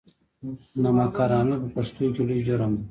[0.81, 2.79] نمک حرامي په پښتنو کې لوی جرم دی.